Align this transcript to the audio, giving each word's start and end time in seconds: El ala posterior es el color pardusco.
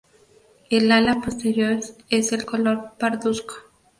El 0.71 0.91
ala 0.91 1.21
posterior 1.21 1.77
es 2.09 2.31
el 2.33 2.43
color 2.43 2.93
pardusco. 2.97 3.53